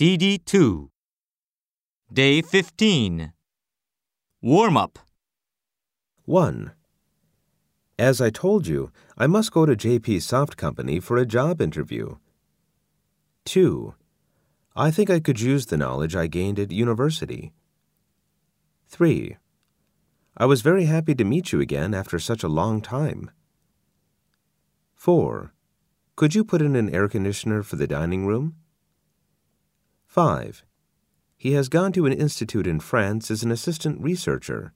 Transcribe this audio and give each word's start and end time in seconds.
CD 0.00 0.38
2. 0.38 0.92
Day 2.12 2.40
15. 2.40 3.32
Warm 4.40 4.76
up. 4.76 5.00
1. 6.24 6.70
As 7.98 8.20
I 8.20 8.30
told 8.30 8.68
you, 8.68 8.92
I 9.16 9.26
must 9.26 9.50
go 9.50 9.66
to 9.66 9.74
JP 9.74 10.22
Soft 10.22 10.56
Company 10.56 11.00
for 11.00 11.16
a 11.16 11.26
job 11.26 11.60
interview. 11.60 12.14
2. 13.46 13.94
I 14.76 14.92
think 14.92 15.10
I 15.10 15.18
could 15.18 15.40
use 15.40 15.66
the 15.66 15.76
knowledge 15.76 16.14
I 16.14 16.28
gained 16.28 16.60
at 16.60 16.70
university. 16.70 17.52
3. 18.86 19.36
I 20.36 20.46
was 20.46 20.62
very 20.62 20.84
happy 20.84 21.16
to 21.16 21.24
meet 21.24 21.50
you 21.50 21.60
again 21.60 21.92
after 21.92 22.20
such 22.20 22.44
a 22.44 22.54
long 22.60 22.80
time. 22.80 23.32
4. 24.94 25.52
Could 26.14 26.36
you 26.36 26.44
put 26.44 26.62
in 26.62 26.76
an 26.76 26.94
air 26.94 27.08
conditioner 27.08 27.64
for 27.64 27.74
the 27.74 27.88
dining 27.88 28.28
room? 28.28 28.54
5. 30.18 30.64
He 31.36 31.52
has 31.52 31.68
gone 31.68 31.92
to 31.92 32.04
an 32.04 32.12
institute 32.12 32.66
in 32.66 32.80
France 32.80 33.30
as 33.30 33.44
an 33.44 33.52
assistant 33.52 34.00
researcher. 34.02 34.72